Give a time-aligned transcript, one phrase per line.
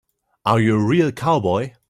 [0.45, 1.73] Are you a real cowboy?